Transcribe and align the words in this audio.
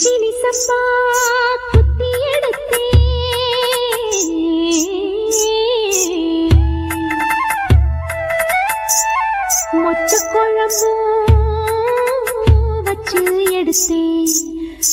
கிச்சிலி 0.00 0.28
சம்பா 0.40 0.76
குத்தி 1.70 2.10
எடுத்தேன் 2.32 3.00
மொச்ச 9.78 10.20
குழம்பு 10.32 10.92
வச்சு 12.86 13.22
எடுத்தேன் 13.52 14.36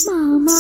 மாமா 0.06 0.58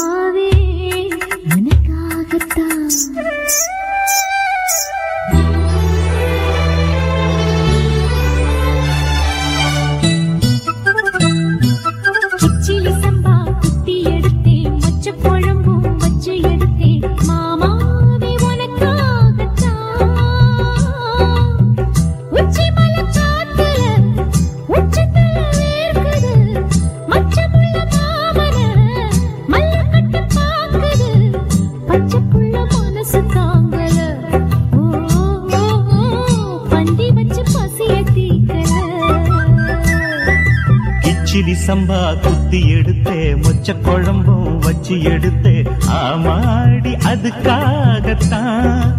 சிலி 41.35 41.53
சம்பா 41.63 42.01
குத்தி 42.23 42.59
எடுத்தே 42.75 43.15
மொச்ச 43.45 43.73
குழம்பும் 43.85 44.59
வச்சு 44.65 44.95
எடுத்தே 45.13 45.53
ஆமாடி 45.95 46.93
அதுக்காகத்தான். 47.11 48.93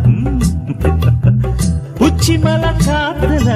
உச்சி 2.07 2.35
மலை 2.45 2.73
காத்துல 2.85 3.49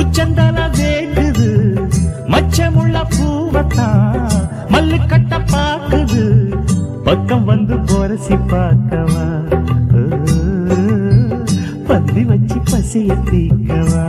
உச்சந்தல 0.00 0.56
வேக்குது 0.78 1.50
மச்சமுள்ள 2.34 3.04
பூவத்தான் 3.14 4.32
மல்லு 4.74 5.00
கட்ட 5.12 5.42
பாக்குது. 5.52 6.24
பக்கம் 7.08 7.44
வந்து 7.44 7.78
போரசி 7.90 8.38
பார்க்கவா 8.52 9.28
பந்தி 11.90 12.24
வச்சு 12.32 12.58
பசிய 12.72 13.10
தீக்கவா. 13.30 14.06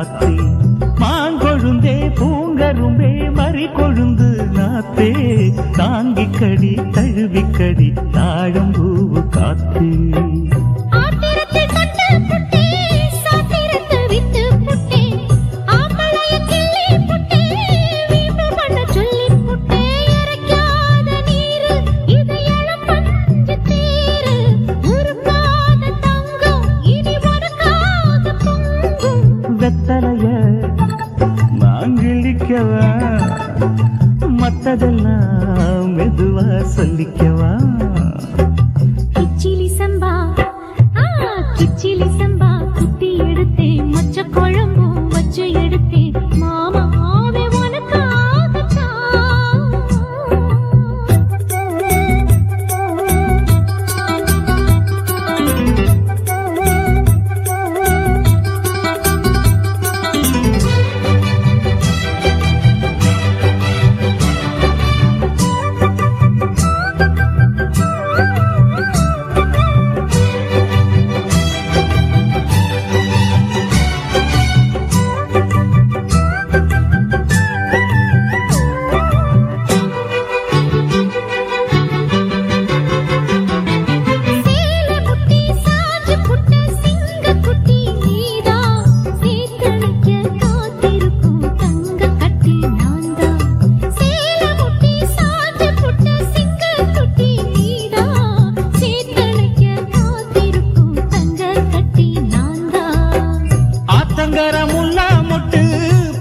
பூவு 0.00 0.36
மாங்கொழுந்தே 1.00 2.12
பூங்கரும்பே 2.14 3.32
மறி 3.32 3.66
கொழுந்து 3.66 4.50
நாத்தே. 4.50 5.12
தாங்கிக்கடி 5.72 6.90
தழுவிக்கடி 6.90 7.92
தாழம்பூவு 8.12 9.28
காத்தே. 9.28 10.09
மற்றதெல்லாம் 34.40 35.88
மெதுவா 35.96 36.46
சொல்லிக்கவா 36.76 37.52
கரமுல்லா 104.40 104.66
முல்லா 104.72 105.06
மொட்டு 105.30 105.60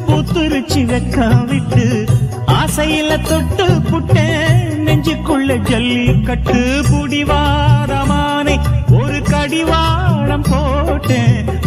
பூத்துருச்சி 0.07 0.81
வெக்கம் 0.85 1.45
விட்டு. 1.45 1.85
ஆசையில 2.45 3.11
தொட்டு 3.21 3.65
புட்டேன் 3.89 4.59
நெஞ்சுக்குள்ள 4.87 5.55
ஜல்லி 5.69 6.23
கட்டு 6.23 6.83
புடிவாரமானே 6.89 8.55
ஒரு 8.91 9.21
கடிவாளம் 9.21 10.45
போட்டேன். 10.49 11.58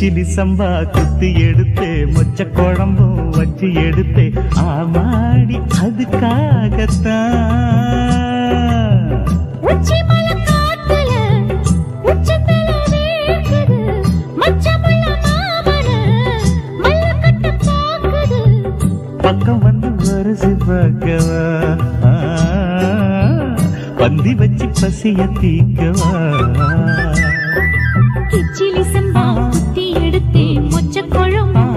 கிச்சிலி 0.00 0.22
சம்பா 0.34 0.68
குத்தி 0.92 1.28
எடுத்தே 1.46 1.88
மொச்ச 2.12 2.44
குழம்பும் 2.56 3.18
வச்சு 3.28 3.66
எடுத்தே 3.82 4.24
ஆமாடி 4.62 5.56
அதுக்காகத்தான். 5.80 7.36
பக்கம் 19.22 19.58
வந்து 19.58 19.90
வருசு 20.00 20.52
பார்க்கவா? 20.64 21.44
பந்தி 24.00 24.34
வச்சு 24.34 24.68
பசிய 24.80 25.28
தீக்கவா? 25.40 26.14
கிச்சிலி 28.32 28.84
சம்பா 28.92 29.24
குத்தி 29.36 29.86